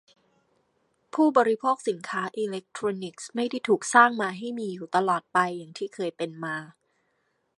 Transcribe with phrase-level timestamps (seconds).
[1.13, 6.55] ผู้บริโภคสินค้าอิเลคโทรนิกส์ไม่ได้ถูกสร้างมาให้มีอยู่ตลอดไปอย่างที่เคยเป็นมา